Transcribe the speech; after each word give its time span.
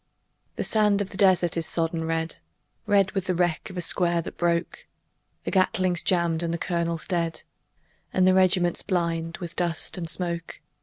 The 0.55 0.63
sand 0.63 0.99
of 0.99 1.11
the 1.11 1.15
desert 1.17 1.55
is 1.55 1.67
sodden 1.67 2.05
red 2.05 2.37
Red 2.87 3.11
with 3.11 3.25
the 3.25 3.35
wreck 3.35 3.69
of 3.69 3.77
a 3.77 3.81
square 3.83 4.19
that 4.23 4.35
broke; 4.35 4.87
The 5.43 5.51
Gatling's 5.51 6.01
jammed 6.01 6.41
and 6.41 6.51
the 6.51 6.57
colonel 6.57 6.99
dead, 7.07 7.43
And 8.11 8.25
the 8.27 8.33
regiment's 8.33 8.81
blind 8.81 9.37
with 9.37 9.55
dust 9.55 9.99
and 9.99 10.09
smoke. 10.09 10.59